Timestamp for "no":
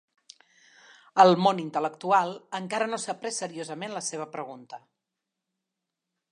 2.93-3.01